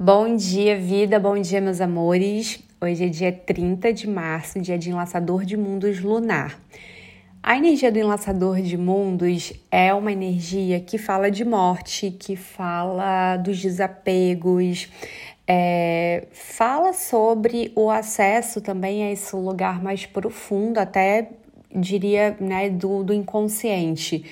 Bom 0.00 0.36
dia, 0.36 0.78
vida, 0.78 1.18
bom 1.18 1.40
dia, 1.40 1.60
meus 1.60 1.80
amores. 1.80 2.60
Hoje 2.80 3.06
é 3.06 3.08
dia 3.08 3.32
30 3.32 3.92
de 3.92 4.08
março, 4.08 4.60
dia 4.60 4.78
de 4.78 4.90
enlaçador 4.90 5.44
de 5.44 5.56
mundos 5.56 6.00
lunar. 6.00 6.56
A 7.42 7.58
energia 7.58 7.90
do 7.90 7.98
enlaçador 7.98 8.62
de 8.62 8.76
mundos 8.76 9.52
é 9.72 9.92
uma 9.92 10.12
energia 10.12 10.78
que 10.78 10.98
fala 10.98 11.32
de 11.32 11.44
morte, 11.44 12.12
que 12.12 12.36
fala 12.36 13.38
dos 13.38 13.60
desapegos, 13.60 14.88
é, 15.44 16.28
fala 16.30 16.92
sobre 16.92 17.72
o 17.74 17.90
acesso 17.90 18.60
também 18.60 19.02
a 19.02 19.10
esse 19.10 19.34
lugar 19.34 19.82
mais 19.82 20.06
profundo, 20.06 20.78
até 20.78 21.28
diria, 21.74 22.36
né, 22.38 22.70
do, 22.70 23.02
do 23.02 23.12
inconsciente. 23.12 24.24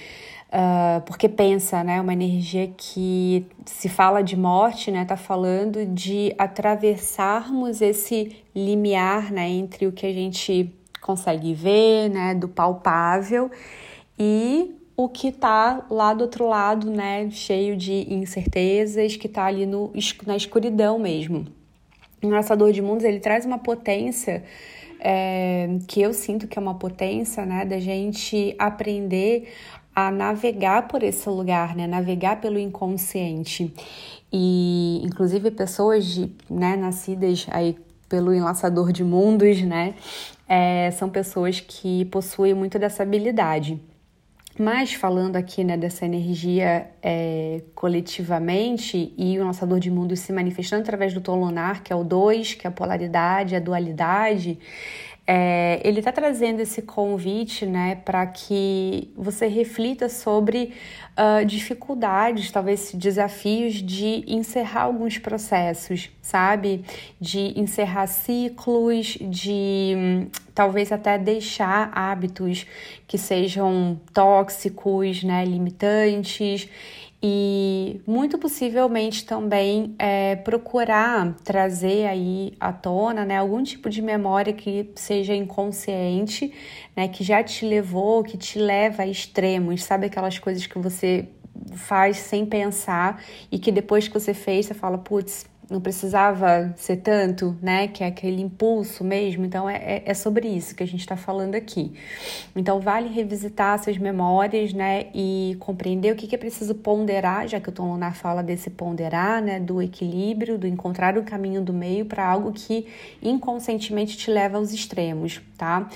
Uh, 0.47 1.01
porque 1.07 1.29
pensa, 1.29 1.83
né, 1.83 2.01
uma 2.01 2.13
energia 2.13 2.73
que 2.77 3.45
se 3.65 3.89
fala 3.89 4.23
de 4.23 4.37
morte, 4.37 4.93
né, 4.93 5.05
tá 5.05 5.17
falando 5.17 5.85
de 5.85 6.33
atravessarmos 6.39 7.83
esse 7.83 8.37
limiar, 8.55 9.33
né, 9.33 9.49
entre 9.49 9.89
o 9.89 9.93
que 9.93 10.07
a 10.07 10.13
gente 10.13 10.73
consegue 11.01 11.53
ver, 11.53 12.09
né, 12.11 12.33
do 12.33 12.49
palpável 12.49 13.51
e 14.17 14.73
o 14.97 15.09
que 15.09 15.33
tá 15.33 15.85
lá 15.91 16.15
do 16.15 16.23
outro 16.23 16.49
lado, 16.49 16.91
né, 16.91 17.29
cheio 17.31 17.77
de 17.77 18.07
incertezas, 18.15 19.17
que 19.17 19.29
tá 19.29 19.45
ali 19.45 19.67
no, 19.67 19.93
na 20.25 20.37
escuridão 20.37 20.99
mesmo. 20.99 21.45
O 22.23 22.27
Enlaçador 22.27 22.73
de 22.73 22.81
Mundos, 22.81 23.05
ele 23.05 23.21
traz 23.21 23.45
uma 23.45 23.59
potência 23.59 24.45
é, 25.01 25.69
que 25.87 26.01
eu 26.01 26.15
sinto 26.15 26.49
que 26.49 26.59
é 26.59 26.63
uma 26.63 26.75
potência, 26.75 27.45
né, 27.45 27.65
da 27.65 27.79
gente 27.79 28.55
aprender 28.59 29.53
a 29.97 30.11
navegar 30.11 30.89
por 30.89 31.03
esse 31.03 31.27
lugar, 31.27 31.75
né? 31.75 31.87
Navegar 31.87 32.39
pelo 32.39 32.59
inconsciente. 32.59 33.73
E 34.31 35.01
inclusive 35.03 35.51
pessoas 35.51 36.05
de, 36.05 36.31
né, 36.51 36.77
nascidas 36.77 37.47
aí 37.51 37.79
pelo 38.07 38.35
enlaçador 38.35 38.93
de 38.93 39.03
mundos, 39.03 39.63
né? 39.63 39.95
É, 40.47 40.91
são 40.91 41.09
pessoas 41.09 41.61
que 41.61 42.05
possuem 42.05 42.53
muito 42.53 42.79
dessa 42.79 43.03
habilidade. 43.03 43.81
Mas 44.59 44.93
falando 44.93 45.37
aqui 45.37 45.65
né, 45.65 45.77
dessa 45.77 46.05
energia 46.05 46.91
é, 47.03 47.63
coletivamente 47.75 49.15
e 49.17 49.39
o 49.39 49.45
lançador 49.45 49.81
de 49.81 49.91
mundos 49.91 50.21
se 50.21 50.33
manifestando 50.33 50.83
através 50.83 51.13
do 51.13 51.21
tom 51.21 51.41
lunar, 51.41 51.83
que 51.83 51.93
é 51.93 51.97
o 51.97 52.05
2, 52.05 52.55
que 52.55 52.67
é 52.67 52.69
a 52.69 52.73
polaridade, 52.73 53.57
a 53.57 53.61
dualidade, 53.61 54.59
é, 55.27 55.81
ele 55.83 55.99
está 55.99 56.13
trazendo 56.13 56.61
esse 56.61 56.83
convite 56.83 57.67
né, 57.67 57.97
para 58.05 58.25
que 58.27 59.11
você 59.17 59.49
reflita 59.49 60.09
sobre 60.09 60.73
uh, 61.19 61.45
dificuldades, 61.45 62.53
talvez 62.53 62.93
desafios 62.95 63.75
de 63.75 64.23
encerrar 64.29 64.83
alguns 64.83 65.19
processos, 65.19 66.11
sabe? 66.23 66.85
De 67.21 67.59
encerrar 67.59 68.07
ciclos, 68.07 69.19
de 69.21 70.29
talvez 70.55 70.93
até 70.93 71.19
deixar 71.19 71.91
hábitos 71.93 72.65
que 73.09 73.19
sejam 73.19 74.01
tóxicos, 74.15 75.25
né, 75.25 75.45
limitantes 75.45 76.69
e 77.29 78.01
muito 78.07 78.39
possivelmente 78.39 79.27
também 79.27 79.97
é, 79.99 80.37
procurar 80.37 81.35
trazer 81.43 82.07
aí 82.07 82.53
à 82.61 82.73
tona 82.73 83.25
né, 83.25 83.39
algum 83.39 83.65
tipo 83.65 83.91
de 83.91 84.01
memória 84.01 84.53
que 84.53 84.93
seja 84.95 85.35
inconsciente, 85.35 86.53
né, 86.95 87.09
que 87.09 87.25
já 87.25 87.43
te 87.43 87.67
levou, 87.67 88.23
que 88.23 88.39
te 88.39 88.61
leva 88.61 89.03
a 89.03 89.09
extremos, 89.09 89.83
sabe 89.83 90.07
aquelas 90.07 90.39
coisas 90.39 90.69
que 90.69 90.79
você 90.79 91.29
faz 91.75 92.19
sem 92.19 92.47
pensar 92.47 93.21
e 93.51 93.59
que 93.59 93.73
depois 93.73 94.07
que 94.07 94.15
você 94.15 94.33
fez 94.33 94.67
você 94.67 94.75
fala, 94.75 94.97
putz, 94.97 95.47
não 95.69 95.81
precisava 95.81 96.73
ser 96.77 96.99
tanto, 96.99 97.57
né? 97.61 97.89
Que 97.89 98.05
é 98.05 98.07
aquele 98.07 98.41
impulso 98.41 99.03
mesmo. 99.03 99.45
Então, 99.45 99.69
é, 99.69 99.77
é, 99.77 100.03
é 100.07 100.15
sobre 100.15 100.47
isso 100.49 100.75
que 100.75 100.83
a 100.83 100.87
gente 100.87 101.01
está 101.01 101.17
falando 101.17 101.55
aqui. 101.55 101.93
Então, 102.55 102.81
vale 102.81 103.09
revisitar 103.09 103.75
essas 103.75 103.99
memórias, 103.99 104.73
né? 104.73 105.07
E 105.15 105.57
compreender 105.59 106.13
o 106.13 106.17
que, 106.17 106.27
que 106.27 106.35
é 106.35 106.39
preciso 106.39 106.75
ponderar, 106.75 107.49
já 107.49 107.61
que 107.61 107.69
o 107.69 107.73
Tom 107.73 107.91
Lunar 107.93 108.15
fala 108.15 108.43
desse 108.43 108.71
ponderar, 108.71 109.43
né? 109.43 109.59
Do 109.59 109.83
equilíbrio, 109.83 110.57
do 110.57 110.67
encontrar 110.67 111.19
o 111.19 111.25
caminho 111.25 111.61
do 111.61 111.73
meio 111.73 112.07
para 112.07 112.25
algo 112.25 112.53
que 112.53 112.87
inconscientemente 113.21 114.17
te 114.17 114.31
leva 114.31 114.59
aos 114.59 114.73
extremos, 114.73 115.41
tá? 115.59 115.89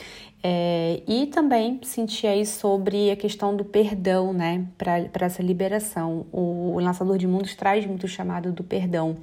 É, 0.43 1.03
e 1.07 1.27
também 1.27 1.81
sentir 1.83 2.27
aí 2.27 2.47
sobre 2.47 3.11
a 3.11 3.17
questão 3.17 3.55
do 3.55 3.65
perdão, 3.65 4.33
né, 4.33 4.67
para 4.79 5.27
essa 5.27 5.43
liberação. 5.43 6.27
O, 6.33 6.75
o 6.77 6.81
Lançador 6.81 7.19
de 7.19 7.27
Mundos 7.27 7.55
traz 7.55 7.85
muito 7.87 8.05
o 8.05 8.09
chamado 8.09 8.53
do 8.53 8.65
perdão. 8.65 9.19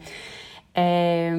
É, 0.76 1.32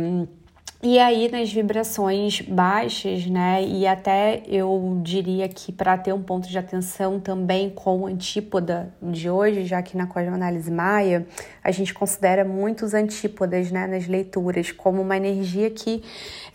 e 0.80 0.96
aí, 1.00 1.28
nas 1.28 1.52
vibrações 1.52 2.40
baixas, 2.40 3.26
né, 3.26 3.64
e 3.64 3.84
até 3.84 4.42
eu 4.46 5.00
diria 5.02 5.48
que 5.48 5.72
para 5.72 5.98
ter 5.98 6.12
um 6.12 6.22
ponto 6.22 6.48
de 6.48 6.56
atenção 6.56 7.18
também 7.18 7.68
com 7.68 8.02
o 8.02 8.06
antípoda 8.06 8.94
de 9.02 9.28
hoje, 9.28 9.64
já 9.64 9.82
que 9.82 9.96
na 9.96 10.06
cosmoanálise 10.06 10.70
maia, 10.70 11.26
a 11.64 11.72
gente 11.72 11.92
considera 11.92 12.44
muitos 12.44 12.94
antípodas, 12.94 13.72
né, 13.72 13.88
nas 13.88 14.06
leituras, 14.06 14.70
como 14.70 15.02
uma 15.02 15.16
energia 15.16 15.68
que 15.68 16.00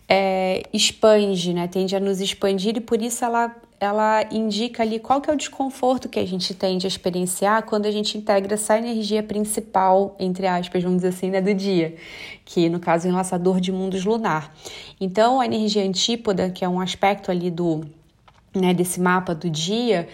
é, 0.08 0.64
expande, 0.72 1.54
né? 1.54 1.68
Tende 1.68 1.96
a 1.96 2.00
nos 2.00 2.22
expandir 2.22 2.78
e 2.78 2.82
por 2.82 3.02
isso 3.02 3.24
ela, 3.26 3.56
ela 3.84 4.24
indica 4.32 4.82
ali 4.82 4.98
qual 4.98 5.20
que 5.20 5.30
é 5.30 5.34
o 5.34 5.36
desconforto 5.36 6.08
que 6.08 6.20
a 6.20 6.26
gente 6.26 6.54
tende 6.54 6.88
a 6.88 6.90
experienciar 6.90 7.64
quando 7.64 7.86
a 7.86 7.92
gente 7.92 8.18
integra 8.18 8.54
essa 8.54 8.78
energia 8.78 9.22
principal, 9.22 10.16
entre 10.18 10.48
aspas, 10.48 10.82
vamos 10.82 11.00
dizer 11.02 11.10
assim, 11.10 11.30
né, 11.30 11.42
do 11.42 11.54
dia, 11.54 11.96
que 12.46 12.70
no 12.70 12.80
caso 12.80 13.08
é 13.08 13.10
o 13.10 13.14
enlaçador 13.14 13.60
de 13.60 13.72
mundos 13.72 14.06
lunar. 14.06 14.56
Então, 15.00 15.42
a 15.42 15.46
energia 15.46 15.84
antípoda, 15.84 16.50
que 16.50 16.64
é 16.64 16.70
um 16.70 16.80
aspecto 16.80 17.30
ali 17.30 17.52
do 17.52 17.84
né, 18.56 18.74
desse 18.74 19.00
mapa 19.00 19.34
do 19.34 19.50
dia, 19.50 20.08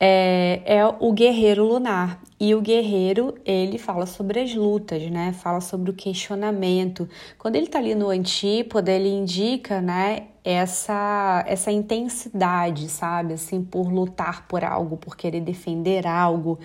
é, 0.00 0.62
é 0.64 0.86
o 0.86 1.12
guerreiro 1.12 1.64
lunar. 1.64 2.20
E 2.40 2.56
o 2.56 2.60
guerreiro, 2.60 3.36
ele 3.44 3.78
fala 3.78 4.04
sobre 4.04 4.40
as 4.40 4.52
lutas, 4.52 5.08
né? 5.08 5.32
Fala 5.32 5.60
sobre 5.60 5.92
o 5.92 5.94
questionamento. 5.94 7.08
Quando 7.38 7.54
ele 7.54 7.68
tá 7.68 7.78
ali 7.78 7.94
no 7.94 8.08
antípoda, 8.08 8.90
ele 8.90 9.08
indica, 9.08 9.80
né, 9.80 10.24
essa 10.44 11.44
essa 11.46 11.70
intensidade, 11.70 12.88
sabe? 12.88 13.34
Assim, 13.34 13.62
por 13.62 13.92
lutar 13.92 14.48
por 14.48 14.64
algo, 14.64 14.96
por 14.96 15.16
querer 15.16 15.40
defender 15.40 16.04
algo. 16.04 16.58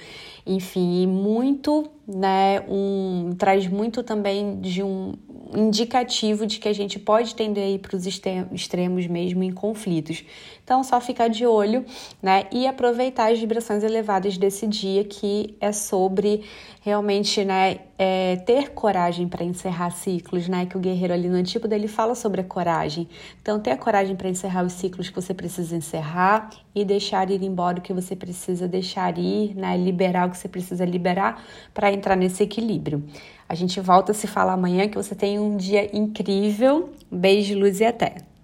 Enfim, 0.46 1.06
muito, 1.06 1.88
né, 2.08 2.62
um 2.68 3.36
traz 3.38 3.68
muito 3.68 4.02
também 4.02 4.60
de 4.60 4.82
um 4.82 5.14
indicativo 5.56 6.46
de 6.46 6.59
que 6.59 6.68
a 6.68 6.74
gente 6.74 7.00
pode 7.00 7.35
tender 7.35 7.63
aí 7.63 7.80
para 7.80 7.96
os 7.96 8.06
extremos 8.06 9.08
mesmo 9.08 9.44
em 9.44 9.52
conflitos. 9.52 10.24
Então, 10.63 10.84
só 10.84 11.00
ficar 11.00 11.28
de 11.28 11.46
olho, 11.46 11.85
né, 12.22 12.46
e 12.52 12.68
aproveitar 12.68 13.31
as 13.31 13.40
vibrações 13.40 13.84
elevadas 13.84 14.38
desse 14.38 14.68
dia 14.68 15.03
que 15.03 15.56
é 15.59 15.72
sobre 15.72 16.44
realmente, 16.81 17.44
né, 17.44 17.80
é, 17.97 18.35
ter 18.38 18.69
coragem 18.72 19.28
para 19.28 19.44
encerrar 19.44 19.90
ciclos, 19.90 20.47
né, 20.47 20.66
que 20.66 20.78
o 20.78 20.80
guerreiro 20.80 21.13
ali 21.13 21.28
no 21.28 21.35
antigo 21.35 21.68
dele 21.68 21.88
fala 21.88 22.13
sobre 22.13 22.41
a 22.41 22.44
coragem. 22.44 23.08
Então, 23.41 23.59
ter 23.59 23.72
a 23.72 23.78
coragem 23.78 24.16
para 24.16 24.30
encerrar 24.30 24.63
os 24.63 24.74
ciclos 24.74 25.09
que 25.09 25.16
você 25.16 25.34
precisa 25.34 25.75
encerrar 25.75 26.50
e 26.75 26.86
deixar 26.86 27.30
ir 27.31 27.41
embora 27.41 27.80
o 27.80 27.81
que 27.81 27.94
você 27.94 28.16
precisa 28.16 28.68
deixar 28.68 29.18
ir, 29.18 29.56
né, 29.56 29.75
liberar 29.75 30.28
o 30.28 30.31
que 30.31 30.38
você 30.38 30.47
precisa 30.47 30.86
liberar 30.86 31.44
para 31.74 31.91
entrar 31.91 32.16
nesse 32.16 32.44
equilíbrio. 32.44 33.03
A 33.50 33.56
gente 33.56 33.80
volta 33.80 34.12
a 34.12 34.16
se 34.16 34.28
falar 34.28 34.53
amanhã, 34.53 34.88
que 34.88 34.97
você 34.97 35.16
tenha 35.16 35.41
um 35.41 35.57
dia 35.57 35.96
incrível. 35.96 36.90
Beijo, 37.09 37.57
luz 37.57 37.80
e 37.80 37.86
até! 37.86 38.37